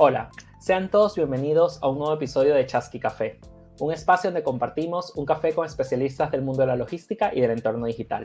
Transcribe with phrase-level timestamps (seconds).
[0.00, 0.30] Hola,
[0.60, 3.40] sean todos bienvenidos a un nuevo episodio de Chasqui Café,
[3.80, 7.50] un espacio donde compartimos un café con especialistas del mundo de la logística y del
[7.50, 8.24] entorno digital.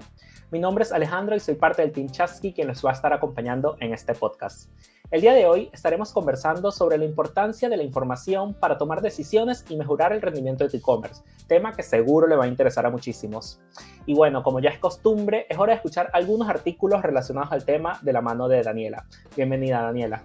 [0.52, 3.12] Mi nombre es Alejandro y soy parte del Team Chasqui quien les va a estar
[3.12, 4.70] acompañando en este podcast.
[5.10, 9.66] El día de hoy estaremos conversando sobre la importancia de la información para tomar decisiones
[9.68, 12.92] y mejorar el rendimiento de tu e-commerce, tema que seguro le va a interesar a
[12.92, 13.60] muchísimos.
[14.06, 17.98] Y bueno, como ya es costumbre, es hora de escuchar algunos artículos relacionados al tema
[18.04, 19.08] de la mano de Daniela.
[19.36, 20.24] Bienvenida, Daniela.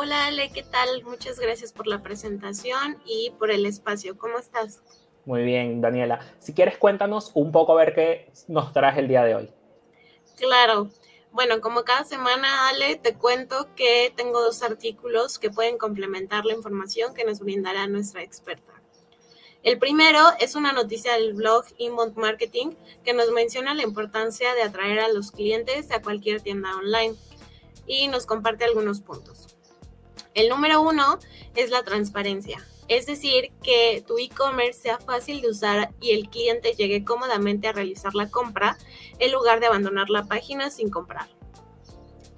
[0.00, 1.02] Hola Ale, ¿qué tal?
[1.02, 4.16] Muchas gracias por la presentación y por el espacio.
[4.16, 4.80] ¿Cómo estás?
[5.24, 6.20] Muy bien, Daniela.
[6.38, 9.52] Si quieres, cuéntanos un poco a ver qué nos traes el día de hoy.
[10.36, 10.88] Claro.
[11.32, 16.54] Bueno, como cada semana, Ale, te cuento que tengo dos artículos que pueden complementar la
[16.54, 18.74] información que nos brindará nuestra experta.
[19.64, 22.68] El primero es una noticia del blog Inbound Marketing
[23.02, 27.16] que nos menciona la importancia de atraer a los clientes a cualquier tienda online
[27.84, 29.57] y nos comparte algunos puntos.
[30.34, 31.18] El número uno
[31.54, 36.72] es la transparencia, es decir, que tu e-commerce sea fácil de usar y el cliente
[36.72, 38.78] llegue cómodamente a realizar la compra
[39.18, 41.28] en lugar de abandonar la página sin comprar.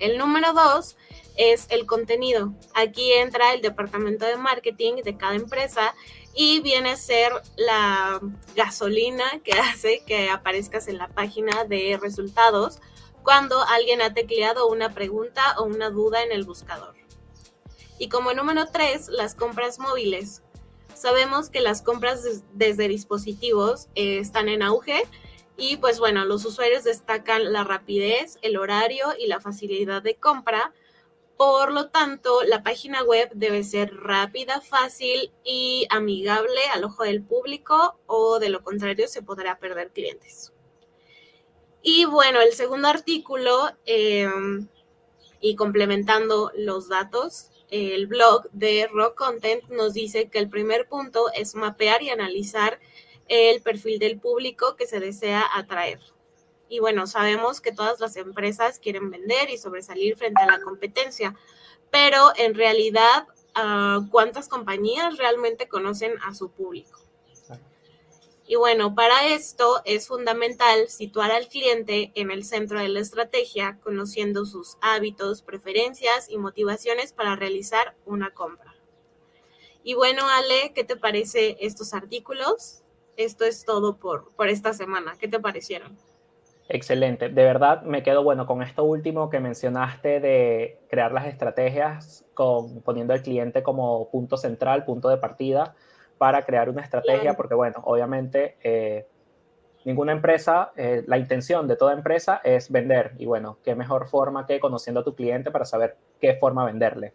[0.00, 0.96] El número dos
[1.36, 2.52] es el contenido.
[2.74, 5.94] Aquí entra el departamento de marketing de cada empresa
[6.34, 8.20] y viene a ser la
[8.56, 12.80] gasolina que hace que aparezcas en la página de resultados
[13.22, 16.94] cuando alguien ha tecleado una pregunta o una duda en el buscador.
[18.00, 20.42] Y como número tres, las compras móviles.
[20.94, 25.02] Sabemos que las compras desde dispositivos eh, están en auge
[25.58, 30.72] y pues bueno, los usuarios destacan la rapidez, el horario y la facilidad de compra.
[31.36, 37.22] Por lo tanto, la página web debe ser rápida, fácil y amigable al ojo del
[37.22, 40.54] público o de lo contrario se podrá perder clientes.
[41.82, 44.68] Y bueno, el segundo artículo em,
[45.38, 51.30] y complementando los datos, el blog de Rock Content nos dice que el primer punto
[51.32, 52.80] es mapear y analizar
[53.28, 56.00] el perfil del público que se desea atraer.
[56.68, 61.34] Y bueno, sabemos que todas las empresas quieren vender y sobresalir frente a la competencia,
[61.90, 67.09] pero en realidad, ah, ¿cuántas compañías realmente conocen a su público?
[68.50, 73.78] Y bueno, para esto es fundamental situar al cliente en el centro de la estrategia,
[73.80, 78.74] conociendo sus hábitos, preferencias y motivaciones para realizar una compra.
[79.84, 82.82] Y bueno, Ale, ¿qué te parece estos artículos?
[83.16, 85.14] Esto es todo por, por esta semana.
[85.16, 85.96] ¿Qué te parecieron?
[86.68, 87.28] Excelente.
[87.28, 92.82] De verdad, me quedo bueno con esto último que mencionaste de crear las estrategias con,
[92.82, 95.76] poniendo al cliente como punto central, punto de partida
[96.20, 99.06] para crear una estrategia, porque bueno, obviamente eh,
[99.86, 104.44] ninguna empresa, eh, la intención de toda empresa es vender y bueno, qué mejor forma
[104.44, 107.14] que conociendo a tu cliente para saber qué forma venderle.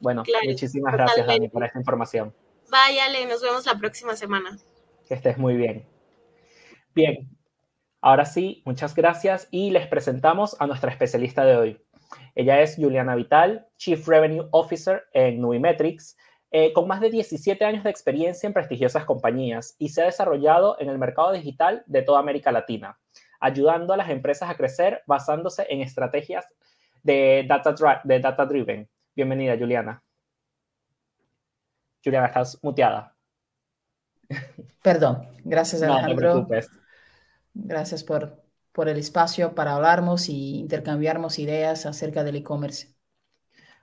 [0.00, 2.32] Bueno, muchísimas gracias Dani por esta información.
[2.70, 4.56] Váyale, nos vemos la próxima semana.
[5.06, 5.86] Que estés muy bien.
[6.94, 7.28] Bien,
[8.00, 11.84] ahora sí, muchas gracias y les presentamos a nuestra especialista de hoy.
[12.34, 16.16] Ella es Juliana Vital, Chief Revenue Officer en Nubimetrics
[16.50, 20.76] eh, con más de 17 años de experiencia en prestigiosas compañías y se ha desarrollado
[20.80, 22.98] en el mercado digital de toda América Latina,
[23.38, 26.46] ayudando a las empresas a crecer basándose en estrategias
[27.02, 28.88] de data, de data driven.
[29.14, 30.02] Bienvenida, Juliana.
[32.02, 33.14] Juliana, estás muteada.
[34.82, 36.08] Perdón, gracias Alejandro.
[36.08, 36.70] No te preocupes.
[37.52, 38.42] Gracias por,
[38.72, 42.97] por el espacio para hablarnos y intercambiarnos ideas acerca del e-commerce.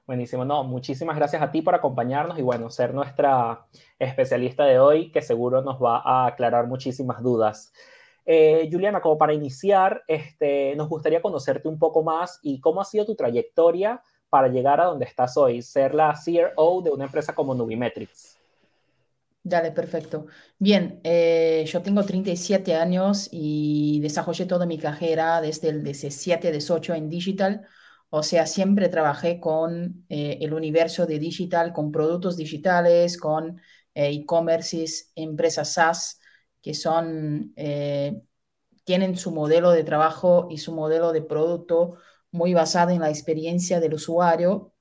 [0.07, 3.65] Buenísimo, no, muchísimas gracias a ti por acompañarnos y bueno, ser nuestra
[3.97, 7.73] especialista de hoy que seguro nos va a aclarar muchísimas dudas.
[8.23, 12.85] Eh, Juliana, como para iniciar, este, nos gustaría conocerte un poco más y cómo ha
[12.85, 13.99] sido tu trayectoria
[14.29, 18.37] para llegar a donde estás hoy, ser la CRO de una empresa como Nubimetrics.
[19.41, 20.27] Dale, perfecto.
[20.59, 26.93] Bien, eh, yo tengo 37 años y desarrollé toda mi carrera desde el 17, 18
[26.93, 27.67] en digital
[28.17, 33.59] o sea, siempre trabajé con eh, el universo de digital, con productos digitales, con
[33.93, 36.21] eh, e-commerces, empresas SaaS,
[36.61, 38.21] que son, eh,
[38.85, 41.95] tienen su modelo de trabajo y su modelo de producto
[42.31, 44.73] muy basado en la experiencia del usuario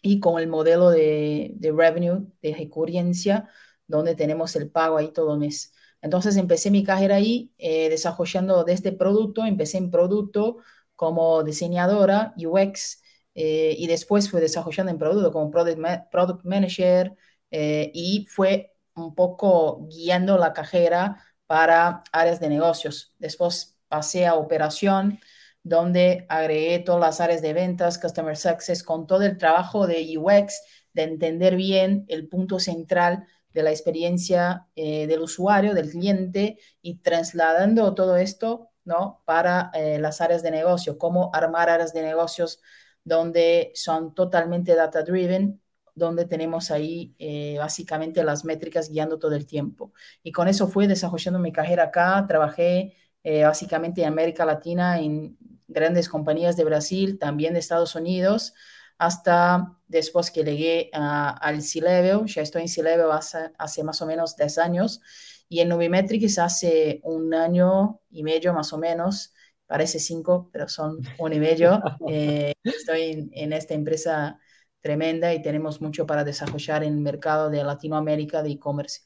[0.00, 3.48] y con el modelo de, de revenue, de recurrencia,
[3.88, 5.72] donde tenemos el pago ahí todo mes.
[6.00, 10.58] Entonces empecé mi carrera ahí desarrollando de este producto, empecé en producto,
[10.98, 13.00] como diseñadora UX
[13.32, 17.14] eh, y después fue desarrollando en producto como product, product manager
[17.52, 23.14] eh, y fue un poco guiando la carrera para áreas de negocios.
[23.20, 25.20] Después pasé a operación,
[25.62, 30.60] donde agregué todas las áreas de ventas, Customer Success, con todo el trabajo de UX,
[30.94, 36.96] de entender bien el punto central de la experiencia eh, del usuario, del cliente, y
[37.02, 39.22] trasladando todo esto ¿no?
[39.24, 42.60] para eh, las áreas de negocio, cómo armar áreas de negocios
[43.04, 45.62] donde son totalmente data driven,
[45.94, 49.92] donde tenemos ahí eh, básicamente las métricas guiando todo el tiempo.
[50.22, 52.96] Y con eso fui desarrollando mi carrera acá, trabajé
[53.44, 55.36] básicamente en América Latina, en
[55.66, 58.54] grandes compañías de Brasil, también de Estados Unidos,
[58.98, 64.36] hasta después que llegué al C-Level, ya estoy en C-Level hace, hace, más o menos
[64.36, 65.00] 10 años,
[65.48, 69.32] y en Nubimetrics hace un año y medio más o menos,
[69.66, 71.80] parece cinco, pero son un y medio.
[72.08, 74.38] Eh, estoy en, esta empresa
[74.80, 79.02] tremenda y tenemos mucho para desarrollar en el mercado de Latinoamérica de e-commerce.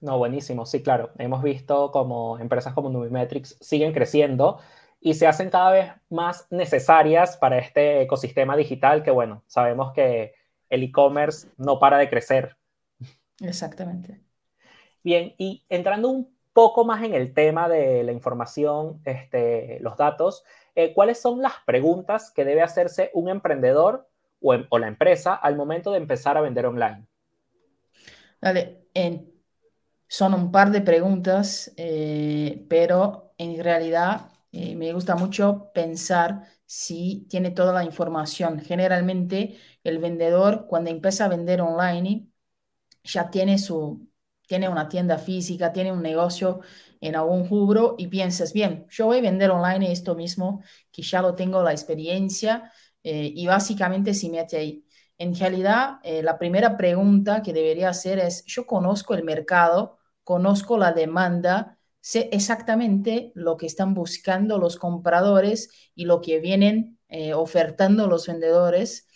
[0.00, 1.12] No, buenísimo, sí, claro.
[1.18, 4.58] Hemos visto como empresas como Nubimetrics siguen creciendo
[5.00, 10.34] y se hacen cada vez más necesarias para este ecosistema digital que, bueno, sabemos que
[10.68, 12.56] el e-commerce no para de crecer.
[13.40, 14.23] Exactamente.
[15.04, 20.44] Bien, y entrando un poco más en el tema de la información, este, los datos,
[20.74, 24.08] eh, ¿cuáles son las preguntas que debe hacerse un emprendedor
[24.40, 27.06] o, em, la empresa al momento de empezar a vender online?
[28.40, 28.84] Vale,
[30.08, 37.26] son un par de preguntas, eh, pero en realidad eh, me gusta mucho pensar si
[37.28, 38.60] tiene toda la información.
[38.60, 42.28] Generalmente el vendedor cuando empieza a vender online
[43.04, 44.08] ya tiene su
[44.46, 46.60] tiene una tienda física, tiene un negocio
[47.00, 51.20] en algún rubro y piensas, bien, yo voy a vender online esto mismo, que ya
[51.22, 54.84] lo tengo la experiencia eh, y básicamente se mete ahí.
[55.18, 60.78] En realidad, eh, la primera pregunta que debería hacer es, yo conozco el mercado, conozco
[60.78, 67.34] la demanda, sé exactamente lo que están buscando los compradores y lo que vienen eh,
[67.34, 69.08] ofertando los vendedores.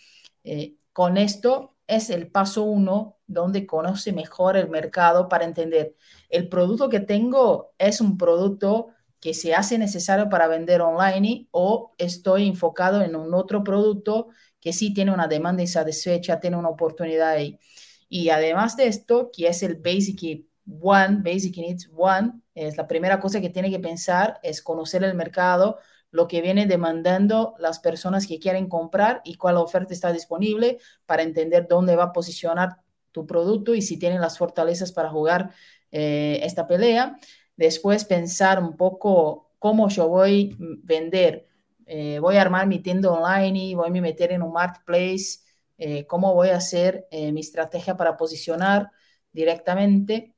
[0.93, 5.95] Con esto es el paso uno donde conoce mejor el mercado para entender
[6.29, 8.89] el producto que tengo es un producto
[9.19, 14.29] que se hace necesario para vender online o estoy enfocado en un otro producto
[14.61, 17.59] que sí tiene una demanda insatisfecha, tiene una oportunidad ahí.
[18.07, 20.45] Y además de esto, que es el Basic
[20.81, 25.15] One, Basic Needs One, es la primera cosa que tiene que pensar, es conocer el
[25.15, 25.79] mercado,
[26.11, 31.23] lo que viene demandando las personas que quieren comprar y cuál oferta está disponible para
[31.23, 32.77] entender dónde va a posicionar
[33.11, 35.51] tu producto y si tienen las fortalezas para jugar
[35.91, 37.17] eh, esta pelea.
[37.55, 41.47] Después pensar un poco cómo yo voy a vender.
[41.85, 45.39] Eh, voy a armar mi tienda online y voy a meter en un marketplace.
[45.77, 48.91] Eh, cómo voy a hacer mi estrategia para posicionar
[49.31, 50.35] directamente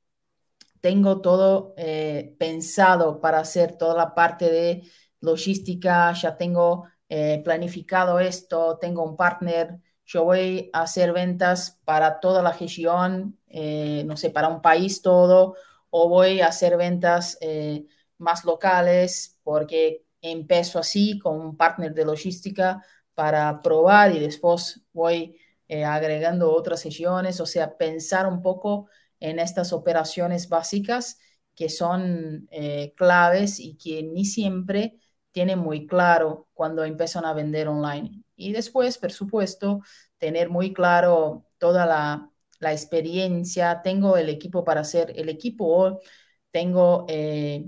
[0.82, 1.76] tengo todo
[2.40, 4.84] pensado para hacer toda la parte de
[5.22, 12.20] logística, ya tengo eh, planificado esto, tengo un partner, yo voy a hacer ventas para
[12.20, 15.56] toda la región, eh, no sé, para un país todo,
[15.90, 17.38] o voy a hacer ventas
[18.18, 22.84] más locales porque empiezo así con un partner de logística
[23.14, 25.38] para probar y después voy
[25.86, 28.88] agregando otras regiones, o sea, pensar un poco
[29.20, 31.18] en estas operaciones básicas
[31.56, 34.98] que son eh, claves y que ni siempre
[35.32, 38.24] tienen muy claro cuando empiezan a vender online.
[38.36, 39.82] Y después, por supuesto,
[40.18, 42.28] tener muy claro toda la,
[42.64, 43.82] experiencia.
[43.84, 46.00] Tengo el equipo para hacer el equipo,
[46.52, 47.66] tengo eh,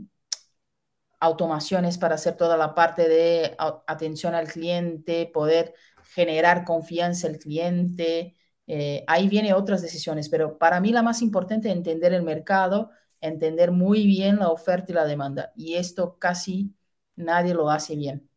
[1.19, 3.55] automaciones para hacer toda la parte de
[3.87, 5.73] atención al cliente, poder
[6.13, 8.35] generar confianza al cliente,
[8.67, 12.91] eh, ahí vienen otras decisiones, pero para mí la más importante es entender el mercado,
[13.21, 15.51] entender muy bien la oferta y la demanda.
[15.55, 16.73] Y esto casi
[17.15, 18.29] nadie lo hace bien.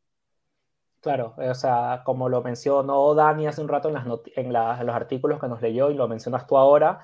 [1.01, 5.41] Claro, o sea, como lo mencionó Dani hace un rato en, las en, los artículos
[5.41, 7.01] que nos leyó y lo mencionas tú ahora,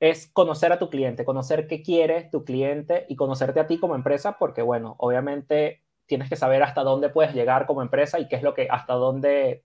[0.00, 3.94] es conocer a tu cliente, conocer qué quiere tu cliente y conocerte a ti como
[3.94, 8.36] empresa, porque bueno, obviamente tienes que saber hasta dónde puedes llegar como empresa y qué
[8.36, 9.64] es lo que, hasta dónde,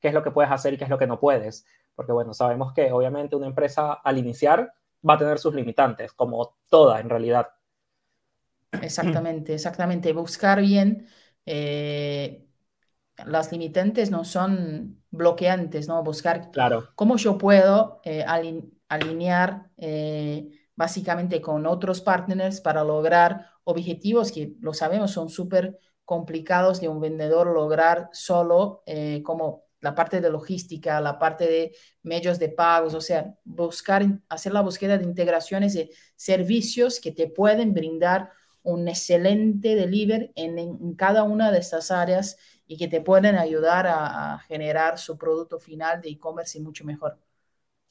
[0.00, 2.34] qué es lo que puedes hacer y qué es lo que no puedes porque bueno,
[2.34, 4.72] sabemos que obviamente una empresa al iniciar
[5.08, 7.48] va a tener sus limitantes, como toda en realidad.
[8.72, 10.12] Exactamente, exactamente.
[10.12, 11.06] Buscar bien,
[11.44, 12.46] eh,
[13.24, 16.02] las limitantes no son bloqueantes, ¿no?
[16.02, 16.88] Buscar claro.
[16.94, 18.24] cómo yo puedo eh,
[18.88, 26.80] alinear eh, básicamente con otros partners para lograr objetivos que lo sabemos son súper complicados
[26.80, 28.84] de un vendedor lograr solo
[29.24, 34.52] como la parte de logística, la parte de medios de pagos, o sea, buscar, hacer
[34.52, 38.30] la búsqueda de integraciones de servicios que te pueden brindar
[38.66, 43.86] un excelente delivery en, en cada una de estas áreas y que te pueden ayudar
[43.86, 47.16] a, generar su producto final de e-commerce y mucho mejor.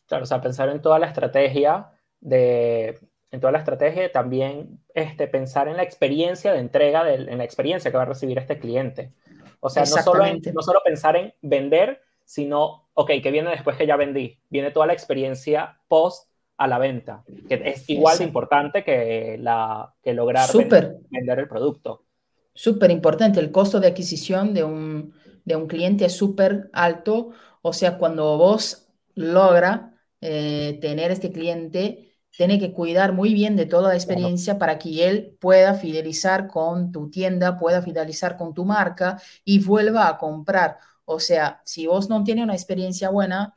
[0.05, 2.99] Claro, o sea, pensar en toda la estrategia de,
[3.31, 7.89] en toda la estrategia también este, pensar en la experiencia de entrega, en la experiencia
[7.89, 9.13] que va a recibir este cliente.
[9.61, 13.87] O sea, no solo, no solo pensar en vender, sino, ok, ¿qué viene después que
[13.87, 14.39] ya vendí?
[14.49, 19.93] Viene toda la experiencia post a la venta, que es igual de importante que, la,
[20.01, 22.05] que lograr vender, el producto.
[22.53, 27.31] Súper importante, el costo de adquisición de un, de un cliente es súper alto,
[27.61, 33.65] o sea, cuando vos logra eh, tener este cliente, tiene que cuidar muy bien de
[33.65, 38.65] toda la experiencia para que él pueda fidelizar con tu tienda, pueda fidelizar con tu
[38.65, 40.77] marca y vuelva a comprar.
[41.05, 43.53] O sea, si vos no tienes una experiencia buena,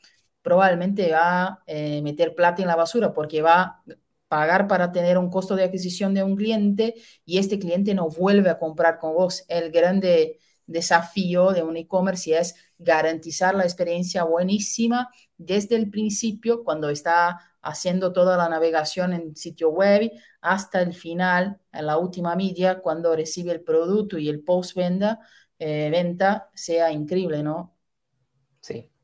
[0.49, 3.83] probablemente va a eh, meter plata en la basura porque va a
[4.29, 6.95] pagar para tener un costo de adquisición de un cliente
[7.27, 9.45] y este cliente no vuelve a comprar con vos.
[9.49, 16.89] El grande desafío de un e-commerce es garantizar la experiencia buenísima desde el principio, cuando
[16.89, 22.81] está haciendo toda la navegación en sitio web, hasta el final, en la última media,
[22.81, 25.21] cuando recibe el producto y el post-venta,
[25.59, 27.78] eh, venta, sea increíble, ¿no?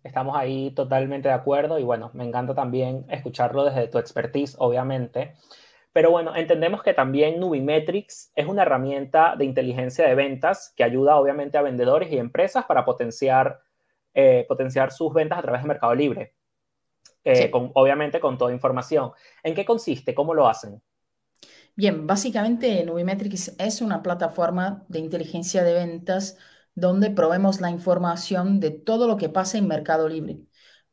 [0.04, 5.34] Estamos ahí totalmente de acuerdo y bueno, me encanta también escucharlo desde tu expertise, obviamente.
[5.92, 11.16] Pero bueno, entendemos que también Nubimetrics es una herramienta de inteligencia de ventas que ayuda
[11.16, 13.60] obviamente a vendedores y empresas para potenciar,
[14.12, 16.34] eh, potenciar sus ventas a través de Mercado Libre.
[17.26, 19.12] Eh, con, obviamente con toda información.
[19.42, 20.14] ¿En qué consiste?
[20.14, 20.82] ¿Cómo lo hacen?
[21.74, 26.36] Bien, básicamente Nubimetrics es una plataforma de inteligencia de ventas
[26.74, 30.40] donde probemos la información de todo lo que pasa en Mercado Libre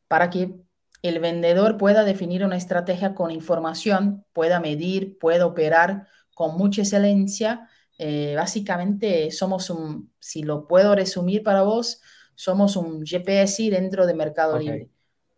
[0.08, 0.56] para que
[1.02, 7.70] el vendedor pueda definir una estrategia con información, pueda medir, pueda operar con mucha excelencia.
[7.98, 12.02] Eh, básicamente somos un, si lo puedo resumir para vos,
[12.36, 14.90] somos un GPS dentro de Mercado Libre.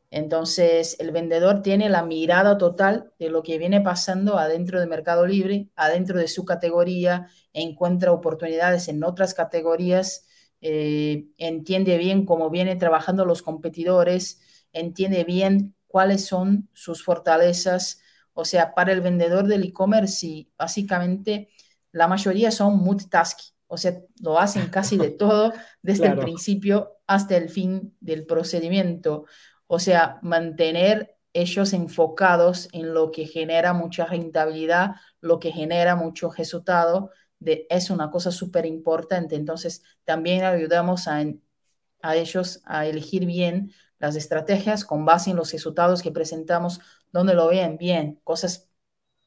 [0.10, 5.26] Entonces, el vendedor tiene la mirada total de lo que viene pasando adentro de Mercado
[5.26, 10.28] Libre, adentro de su categoría, encuentra oportunidades en otras categorías,
[10.66, 14.42] eh, entiende bien cómo vienen trabajando los competidores,
[14.72, 18.02] entiende bien cuáles son sus fortalezas.
[18.32, 21.50] O sea, para el vendedor del e-commerce, básicamente
[21.92, 25.52] la mayoría son multitasking, o sea, lo hacen casi de todo
[25.82, 29.26] desde el principio hasta el fin del procedimiento.
[29.68, 36.32] O sea, mantener ellos enfocados en lo que genera mucha rentabilidad, lo que genera mucho
[36.32, 37.12] resultado,
[37.44, 39.36] de, es una cosa súper importante.
[39.36, 41.24] Entonces, también ayudamos a,
[42.14, 46.82] ellos a elegir bien las estrategias con base en los resultados que presentamos,
[47.12, 48.70] donde lo ven bien, cosas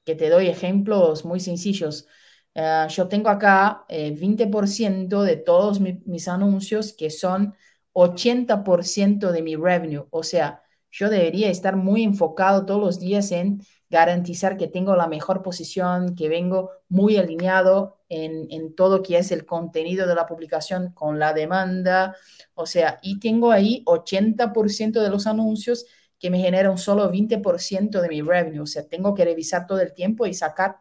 [0.05, 2.07] que te doy ejemplos muy sencillos.
[2.55, 7.55] Eh, yo tengo acá 20% eh, de todos mis anuncios que son
[7.93, 10.07] 80% de mi revenue.
[10.11, 15.07] O sea, yo debería estar muy enfocado todos los días en garantizar que tengo la
[15.07, 20.27] mejor posición, que vengo muy alineado en, en todo que es el contenido de la
[20.27, 22.17] publicación con la demanda.
[22.55, 25.87] O sea, y tengo ahí 80% de los anuncios
[26.19, 28.61] que me generan solo 20% de mi revenue.
[28.61, 30.79] O sea, tengo que revisar todo el tiempo y sacar,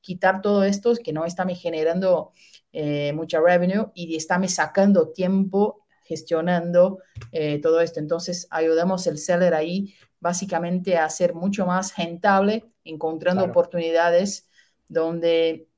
[0.00, 2.32] quitar todo esto que no está me generando
[2.72, 6.98] eh, mucha revenue y está me sacando tiempo gestionando
[7.32, 8.00] eh, todo esto.
[8.00, 14.48] Entonces, ayudamos el seller ahí básicamente a ser mucho más rentable, encontrando oportunidades
[14.88, 15.68] donde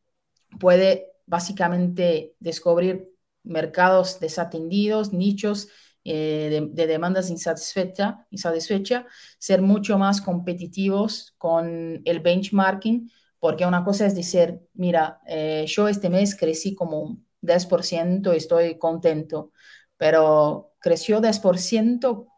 [0.58, 3.10] puede básicamente descubrir
[3.42, 5.68] mercados desatendidos, nichos
[6.04, 9.06] eh, de, demandas insatisfecha, insatisfecha,
[9.38, 15.88] ser mucho más competitivos con el benchmarking, porque una cosa es decir, mira, eh, yo
[15.88, 19.52] este mes crecí como un 10%, estoy contento,
[19.96, 22.29] pero creció 10%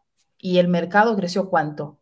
[0.43, 2.01] y el mercado creció cuánto?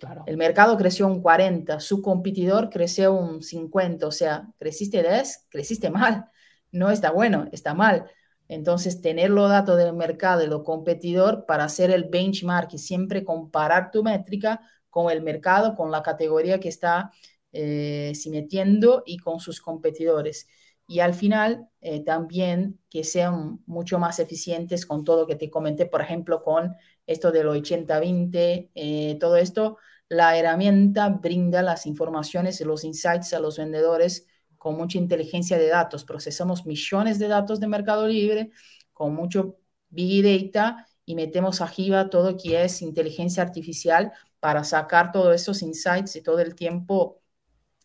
[0.00, 0.24] Claro.
[0.26, 5.88] El mercado creció un 40, su competidor creció un 50, o sea, creciste 10, creciste
[5.88, 6.26] mal,
[6.72, 8.10] no está bueno, está mal.
[8.48, 13.24] Entonces, tener los datos del mercado y los competidor para hacer el benchmark y siempre
[13.24, 17.12] comparar tu métrica con el mercado, con la categoría que está
[17.52, 20.48] eh, metiendo y con sus competidores
[20.90, 25.48] y al final eh, también que sean mucho más eficientes con todo lo que te
[25.48, 26.74] comenté, por ejemplo, con
[27.10, 33.34] esto de los 80-20, eh, todo esto, la herramienta brinda las informaciones y los insights
[33.34, 34.26] a los vendedores
[34.56, 36.04] con mucha inteligencia de datos.
[36.04, 38.50] Procesamos millones de datos de Mercado Libre
[38.92, 39.56] con mucho
[39.88, 46.14] Big Data y metemos arriba todo que es inteligencia artificial para sacar todos esos insights
[46.16, 47.20] y todo el tiempo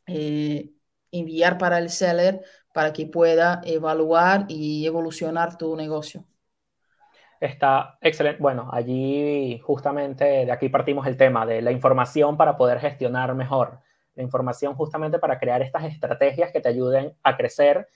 [0.08, 0.72] eh,
[1.12, 6.26] enviar para el seller para que pueda evaluar y evolucionar tu negocio.
[7.46, 8.42] Está excelente.
[8.42, 13.82] Bueno, allí justamente de aquí partimos el tema de la información para poder gestionar mejor.
[14.16, 17.88] La información justamente para crear estas estrategias que te ayuden a crecer.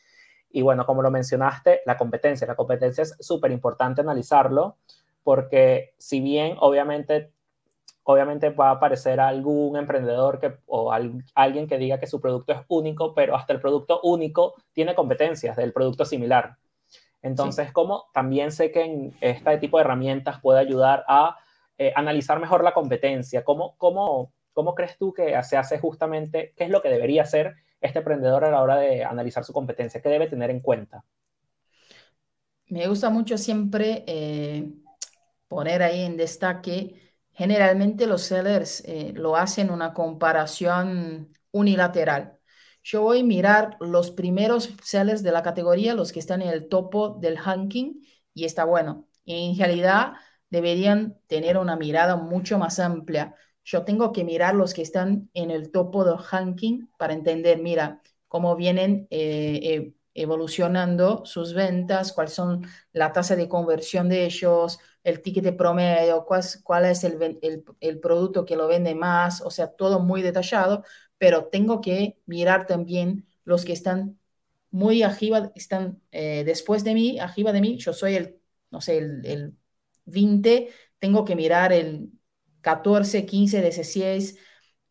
[0.52, 2.46] Y bueno, como lo mencionaste, la competencia.
[2.46, 4.78] La competencia es súper importante analizarlo
[5.24, 7.34] porque si bien obviamente
[8.04, 12.60] obviamente va a aparecer algún emprendedor que, o alguien que diga que su producto es
[12.68, 16.58] único, pero hasta el producto único tiene competencias del producto similar.
[17.22, 21.38] Entonces, como también sé que en este tipo de herramientas puede ayudar a
[21.78, 23.44] eh, analizar mejor la competencia?
[23.46, 27.56] ¿Cómo, cómo, ¿Cómo crees tú que se hace justamente, qué es lo que debería hacer
[27.80, 30.02] este emprendedor a la hora de analizar su competencia?
[30.02, 31.06] ¿Qué debe tener en cuenta?
[32.68, 34.70] Me gusta mucho siempre eh,
[35.48, 42.39] poner ahí en destaque, generalmente los sellers eh, lo hacen una comparación unilateral.
[42.92, 46.70] Yo voy a mirar los primeros sellers de la categoría, los que están en el
[46.70, 48.02] topo del ranking,
[48.34, 49.08] y está bueno.
[49.28, 50.14] En realidad
[50.50, 53.36] deberían tener una mirada mucho más amplia.
[53.64, 58.02] Yo tengo que mirar los que están en el topo del ranking para entender, mira,
[58.28, 64.80] cómo vienen eh, eh, evolucionando sus ventas, cuáles son la tasa de conversión de ellos,
[65.04, 70.00] el ticket promedio, cuál, cuál es el, producto que lo vende más, o sea, todo
[70.00, 70.84] muy detallado,
[71.20, 74.20] pero tengo que mirar también los que están
[74.72, 78.40] muy arriba, están eh, después de mí, arriba de mí, yo soy el,
[78.72, 79.58] no sé, el, el
[80.06, 82.12] 20, tengo que mirar el
[82.62, 84.38] 14, 15, 16,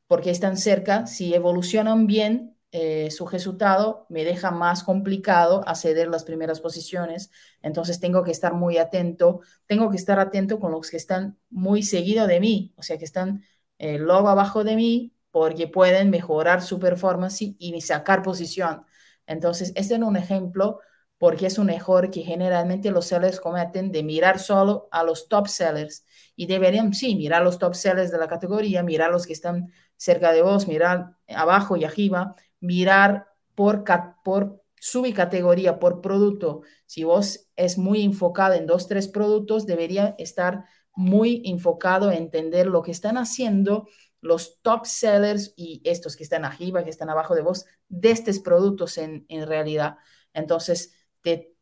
[0.06, 6.24] porque están cerca, si evolucionan bien, eh, su resultado me deja más complicado acceder las
[6.24, 7.30] primeras posiciones,
[7.62, 11.82] entonces tengo que estar muy atento, tengo que estar atento con los que están muy
[11.82, 13.42] seguido de mí, o sea, que están
[13.78, 18.84] eh, abajo de mí, porque pueden mejorar su performance y sacar posición.
[19.26, 20.80] Entonces, este es un ejemplo
[21.18, 25.48] porque es un error que generalmente los sellers cometen de mirar solo a los top
[25.48, 26.04] sellers
[26.36, 30.32] y deberían, sí, mirar los top sellers de la categoría, mirar los que están cerca
[30.32, 33.26] de vos, mirar abajo y arriba, mirar
[33.56, 33.84] por,
[34.24, 36.62] por subcategoría, por producto.
[36.86, 42.68] Si vos es muy enfocado en dos, tres productos, debería estar muy enfocado en entender
[42.68, 43.88] lo que están haciendo
[44.20, 48.40] los top sellers y estos que están arriba, que están abajo de vos, de estos
[48.40, 49.96] productos en, en realidad.
[50.32, 51.54] Entonces, te,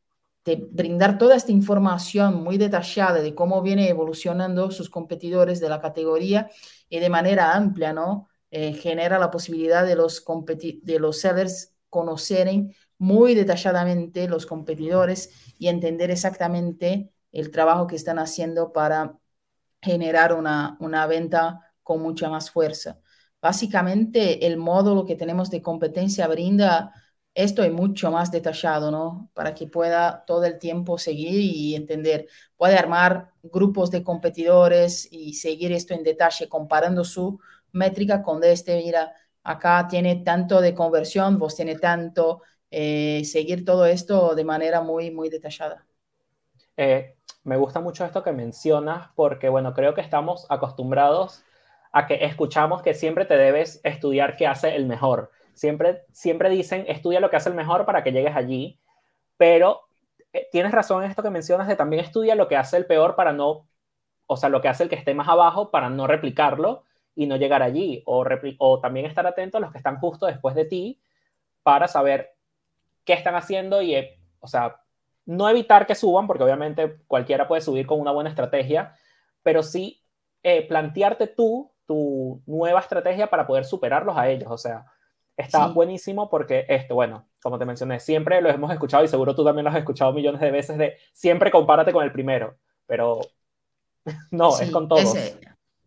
[0.71, 6.51] brindar toda esta información muy detallada de cómo viene evolucionando sus competidores de la categoría
[6.89, 8.29] y de manera amplia, ¿no?
[8.51, 10.25] Eh, genera la posibilidad de los,
[10.83, 12.49] de los sellers conocer
[12.99, 19.19] muy detalladamente los competidores y entender exactamente el trabajo que están haciendo para
[19.83, 22.99] generar una, una venta con mucha más fuerza.
[23.41, 26.93] Básicamente, el módulo que tenemos de competencia brinda
[27.33, 29.31] esto y mucho más detallado, ¿no?
[29.35, 32.27] Para que pueda todo el tiempo seguir y entender.
[32.57, 37.39] Puede armar grupos de competidores y seguir esto en detalle, comparando su
[37.73, 39.13] métrica con este, mira,
[39.45, 45.13] acá tiene tanto de conversión, vos tiene tanto, eh, seguir todo esto de manera muy,
[45.13, 45.87] muy detallada.
[46.77, 51.45] Eh, me gusta mucho esto que mencionas porque, bueno, creo que estamos acostumbrados
[51.97, 55.31] a que escuchamos que siempre te debes estudiar qué hace el mejor.
[55.55, 58.79] Siempre, siempre dicen, estudia lo que hace el mejor para que llegues allí,
[59.39, 59.81] pero
[60.35, 63.17] eh, tienes razón en esto que mencionas de también estudia lo que hace el peor
[63.17, 63.67] para no,
[64.27, 67.37] o sea, lo que hace el que esté más abajo para no replicarlo y no
[67.37, 68.27] llegar allí, o,
[68.59, 71.01] o también estar atento a los que están justo después de ti
[71.63, 72.35] para saber
[73.07, 74.83] qué están haciendo y, eh, o sea,
[75.25, 78.95] no evitar que suban, porque obviamente cualquiera puede subir con una buena estrategia,
[79.43, 80.03] pero sí
[80.43, 84.49] eh, plantearte tú tu nueva estrategia para poder superarlos a ellos.
[84.51, 84.87] O sea,
[85.37, 89.45] está buenísimo porque esto, bueno, como te mencioné, siempre lo hemos escuchado y seguro tú
[89.45, 93.21] también lo has escuchado millones de veces de siempre compárate con el primero, pero
[94.31, 95.15] no, es con todos.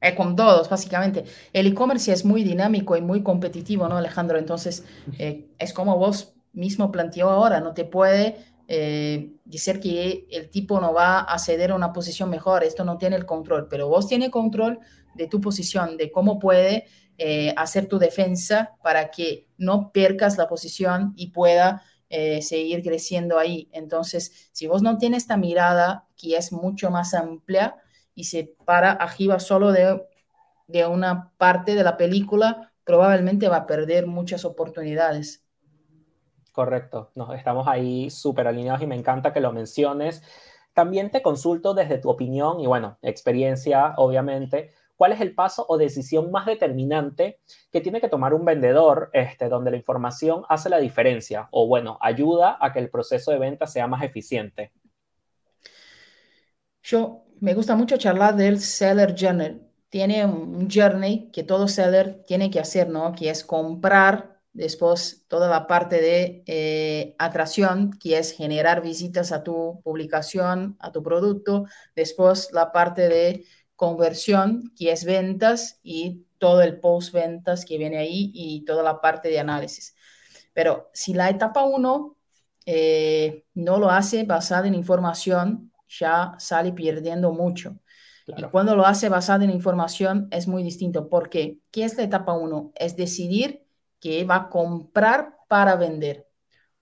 [0.02, 1.26] Es, con todos, básicamente.
[1.52, 4.38] El e-commerce es muy dinámico y muy competitivo, ¿no, Alejandro?
[4.38, 4.86] Entonces,
[5.18, 8.38] eh, es como vos mismo planteó ahora, no te puede
[8.72, 13.00] eh, decir que el tipo no va a ceder a una posición mejor, esto no
[13.00, 14.78] tiene el control, pero vos tienes control
[15.16, 16.86] de tu posición, de cómo puede
[17.18, 23.40] eh, hacer tu defensa para que no percas la posición y pueda eh, seguir creciendo
[23.40, 23.70] ahí.
[23.72, 27.76] Entonces, si vos no tienes esta mirada que es mucho más amplia
[28.14, 30.00] y se para arriba solo de,
[30.68, 35.44] de una parte de la película, probablemente va a perder muchas oportunidades.
[36.60, 40.22] Correcto, nos estamos ahí súper alineados y me encanta que lo menciones.
[40.74, 45.78] También te consulto desde tu opinión y bueno, experiencia, obviamente, ¿cuál es el paso o
[45.78, 47.40] decisión más determinante
[47.72, 51.98] que tiene que tomar un vendedor este, donde la información hace la diferencia o, bueno,
[52.02, 54.74] ayuda a que el proceso de venta sea más eficiente?
[56.84, 59.62] Yo me gusta mucho charlar del seller journey.
[59.88, 63.14] Tiene un journey que todo seller tiene que hacer, ¿no?
[63.14, 69.44] Que es comprar Después, toda la parte de eh, atracción, que es generar visitas a
[69.44, 71.66] tu publicación, a tu producto.
[71.96, 78.32] Después, la parte de conversión, que es ventas y todo el post-ventas que viene ahí
[78.34, 79.96] y toda la parte de análisis.
[80.54, 82.18] Pero si la etapa 1
[82.66, 87.80] eh, no lo hace basada en información, ya sale perdiendo mucho.
[88.28, 91.10] Y cuando lo hace basada en información es muy distinto.
[91.10, 91.60] ¿Por qué?
[91.72, 92.74] ¿Qué es la etapa 1?
[92.76, 93.66] Es decidir
[94.00, 96.28] que va a comprar para vender.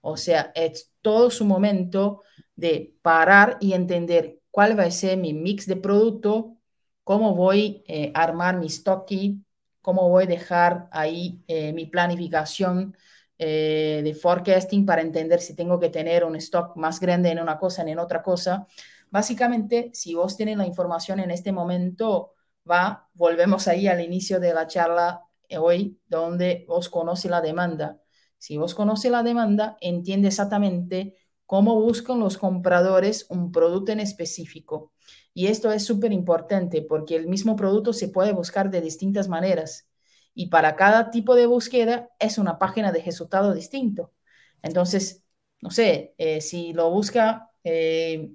[0.02, 2.24] O sea, es todo su momento
[2.56, 6.58] de parar y entender cuál va a ser mi mix de producto,
[7.04, 9.46] cómo voy eh, a armar mi stocking,
[9.82, 12.96] cómo voy a dejar ahí eh, mi planificación
[13.38, 17.60] eh, de forecasting para entender si tengo que tener un stock más grande en una
[17.60, 18.68] cosa, en otra cosa.
[19.10, 22.34] Básicamente, si vos tenés la información en este momento,
[22.70, 25.27] va, volvemos ahí al inicio de la charla
[25.58, 28.02] hoy donde vos conoce la demanda.
[28.38, 34.92] Si vos conoce la demanda, entiende exactamente cómo buscan los compradores un producto en específico.
[35.34, 39.88] Y esto es súper importante porque el mismo producto se puede buscar de distintas maneras.
[40.34, 44.14] Y para cada tipo de búsqueda es una página de resultado distinto.
[44.62, 45.24] Entonces,
[45.62, 48.32] no sé, eh, si lo busca, eh,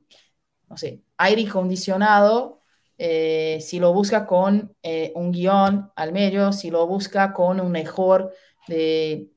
[0.68, 2.61] no sé, aire acondicionado,
[3.04, 7.72] eh, si lo busca con eh, un guion al medio, si lo busca con un
[7.72, 8.32] mejor
[8.68, 9.28] de,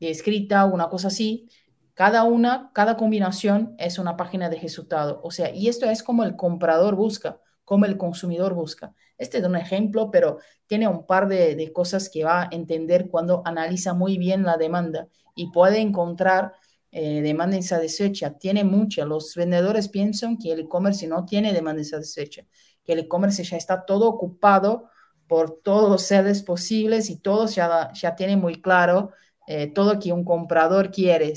[0.00, 1.48] escrita o una cosa así,
[1.94, 5.22] cada una, cada combinación es una página de resultado.
[5.24, 8.94] O sea, y esto es como el comprador busca, como el consumidor busca.
[9.16, 10.36] Este es un ejemplo, pero
[10.66, 14.58] tiene un par de, de cosas que va a entender cuando analiza muy bien la
[14.58, 16.52] demanda y puede encontrar
[16.92, 18.36] eh, demanda insatisfecha.
[18.36, 19.06] Tiene mucha.
[19.06, 22.44] Los vendedores piensan que el e-commerce no tiene demanda insatisfecha
[22.84, 24.88] que el e-commerce ya está todo ocupado
[25.26, 29.12] por todos los sedes posibles y todos ya, ya tienen muy claro
[29.46, 31.34] eh, todo que un comprador quiere.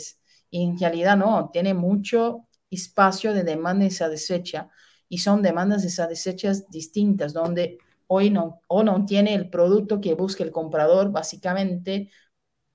[0.49, 4.69] Y en realidad no, tiene mucho espacio de demanda insatisfecha
[5.09, 7.77] y son demandas insatisfechas distintas, donde
[8.07, 12.09] hoy no, o no tiene el producto que busca el comprador, básicamente,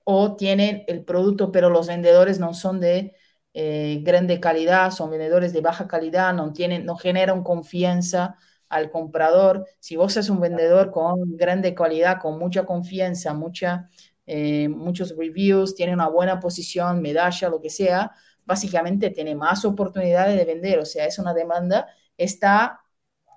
[0.03, 3.15] o tiene el producto, pero los vendedores no son de
[3.53, 8.37] eh, grande calidad, son vendedores de baja calidad, no, tienen, no generan confianza
[8.69, 9.65] al comprador.
[9.79, 13.89] Si vos sos un vendedor con grande calidad, con mucha confianza, mucha,
[14.25, 18.11] eh, muchos reviews, tiene una buena posición, medalla, lo que sea,
[18.45, 20.79] básicamente tiene más oportunidades de vender.
[20.79, 22.81] O sea, es una demanda, está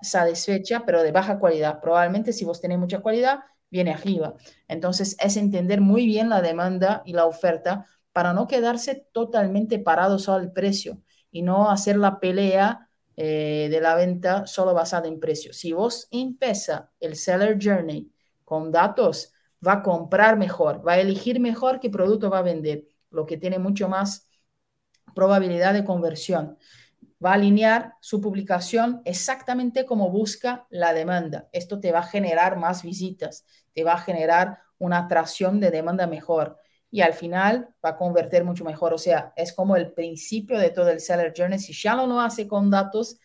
[0.03, 1.81] satisfecha, pero de baja calidad.
[1.81, 3.41] Probablemente si vos tenés mucha calidad,
[3.71, 4.35] viene arriba.
[4.69, 10.29] Entonces, es entender muy bien la demanda y la oferta para no quedarse totalmente parados
[10.29, 15.53] al precio y no hacer la pelea eh, de la venta solo basada en precio.
[15.53, 18.11] Si vos empieza el seller journey
[18.45, 19.33] con datos,
[19.67, 23.37] va a comprar mejor, va a elegir mejor qué producto va a vender, lo que
[23.37, 24.29] tiene mucho más
[25.15, 26.59] probabilidad de conversión.
[27.25, 31.49] Va a alinear su publicación exactamente como busca la demanda.
[31.53, 33.45] Esto te va a generar más visitas,
[33.75, 36.59] te va a generar una atracción de demanda mejor
[36.93, 38.93] y al final va a convertir mucho mejor.
[38.93, 41.59] O sea, es como el principio de todo el seller journey.
[41.59, 43.19] Si ya lo no hace con datos,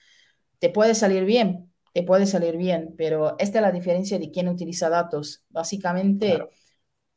[0.60, 4.48] te puede salir bien, te puede salir bien, pero esta es la diferencia de quién
[4.48, 5.44] utiliza datos.
[5.50, 6.42] Básicamente,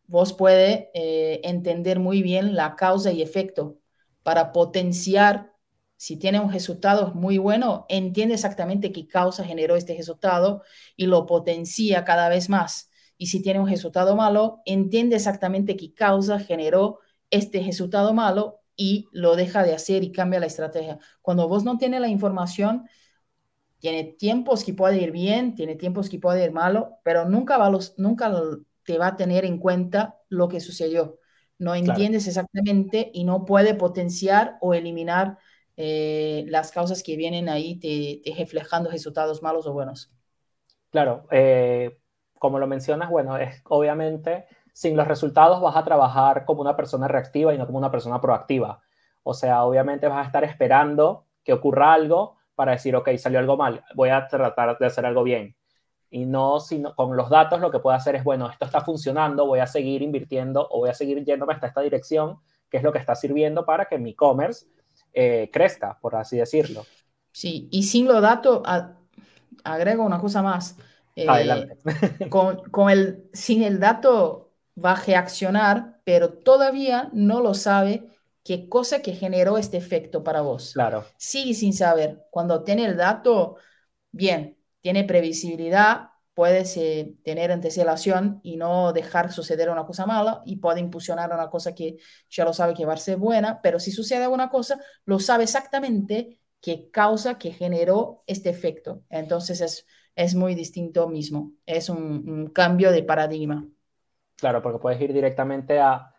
[0.08, 3.78] vos puedes eh, entender muy bien la causa y efecto
[4.24, 5.54] para potenciar.
[5.96, 10.62] Si tiene un resultado muy bueno, entiende exactamente qué causa generó este resultado
[10.96, 12.89] y lo potencia cada vez más
[13.20, 19.08] y si tiene un resultado malo, entiende exactamente qué causa generó este resultado malo y
[19.12, 20.98] lo deja de hacer y cambia la estrategia.
[21.20, 22.88] Cuando vos no tienes la información,
[23.78, 27.68] tiene tiempos que puede ir bien, tiene tiempos que puede ir malo, pero nunca, va
[27.68, 28.32] los, nunca
[28.84, 31.18] te va a tener en cuenta lo que sucedió.
[31.58, 35.36] No entiendes exactamente y no puede potenciar o eliminar
[35.76, 40.10] eh, las causas que vienen ahí te, te reflejando resultados malos o buenos.
[40.90, 41.98] Claro, eh,
[42.40, 47.06] como lo mencionas, bueno, es obviamente sin los resultados vas a trabajar como una persona
[47.06, 48.80] reactiva y no como una persona proactiva.
[49.22, 53.58] O sea, obviamente vas a estar esperando que ocurra algo para decir, ok, salió algo
[53.58, 55.54] mal, voy a tratar de hacer algo bien.
[56.08, 59.44] Y no, sino con los datos lo que puedo hacer es, bueno, esto está funcionando,
[59.46, 62.38] voy a seguir invirtiendo o voy a seguir yéndome hasta esta dirección,
[62.70, 64.66] que es lo que está sirviendo para que mi e-commerce
[65.12, 66.86] eh, crezca, por así decirlo.
[67.32, 68.62] Sí, y sin los datos,
[69.62, 70.78] agrego una cosa más
[71.16, 71.78] Adelante.
[72.30, 78.08] con, con el, sin el dato va a reaccionar, pero todavía no lo sabe
[78.42, 80.72] qué cosa que generó este efecto para vos.
[80.72, 81.04] Claro.
[81.16, 82.26] Sigue sin saber.
[82.30, 83.56] Cuando tiene el dato,
[84.10, 90.56] bien, tiene previsibilidad, puedes eh, tener antecelación y no dejar suceder una cosa mala y
[90.56, 91.98] puede impulsionar una cosa que
[92.30, 95.44] ya lo sabe que va a ser buena, pero si sucede alguna cosa, lo sabe
[95.44, 99.02] exactamente qué causa, que generó este efecto.
[99.10, 103.66] Entonces es, es muy distinto mismo, es un, cambio de paradigma.
[104.36, 106.14] Claro, porque puedes ir directamente a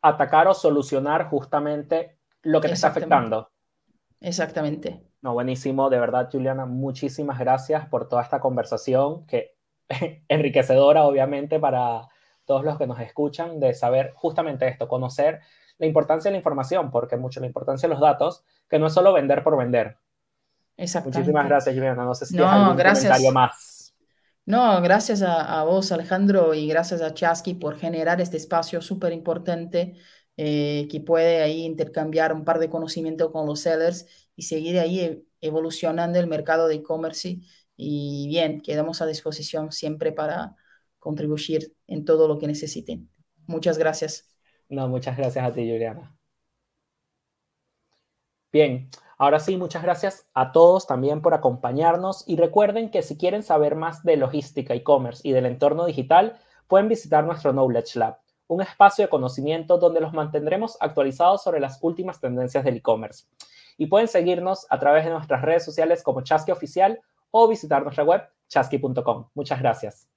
[0.00, 3.50] atacar o solucionar justamente lo que te está afectando.
[4.20, 5.02] Exactamente.
[5.20, 9.56] No, buenísimo, de verdad, Juliana, muchísimas gracias por toda esta conversación que
[10.28, 12.08] enriquecedora, obviamente, para
[12.44, 15.40] todos los que nos escuchan, de saber justamente esto, conocer
[15.78, 18.92] la importancia de la información, porque mucho la importancia de los datos, que no es
[18.92, 19.96] solo vender por vender.
[20.78, 21.18] Exactamente.
[21.18, 22.04] Muchísimas gracias, Juliana.
[22.04, 23.04] No sé si no, algún gracias.
[23.04, 23.94] comentario más.
[24.46, 29.12] No, gracias a, a, vos, Alejandro, y gracias a Chasky por generar este espacio súper
[29.12, 29.96] importante
[30.40, 35.00] eh, que puede ahí intercambiar un par de conocimientos con los sellers y seguir ahí
[35.00, 37.40] e, evolucionando el mercado de e-commerce.
[37.76, 40.54] Y bien, quedamos a disposición siempre para
[41.00, 43.10] contribuir en todo lo que necesiten.
[43.46, 44.28] Muchas gracias.
[44.68, 46.16] No, muchas gracias a ti, Juliana.
[48.52, 48.88] Bien,
[49.18, 53.74] ahora sí, muchas gracias a todos también por acompañarnos y recuerden que si quieren saber
[53.74, 59.04] más de logística, e-commerce y del entorno digital, pueden visitar nuestro Knowledge Lab un espacio
[59.04, 63.26] de conocimiento donde los mantendremos actualizados sobre las últimas tendencias del e-commerce.
[63.76, 67.00] Y pueden seguirnos a través de nuestras redes sociales como Chasqui Oficial
[67.30, 69.28] o visitar nuestra web chasqui.com.
[69.34, 70.08] Muchas gracias.